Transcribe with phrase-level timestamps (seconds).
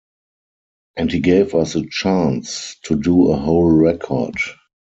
[0.97, 4.35] And he gave us a chance to do a whole record.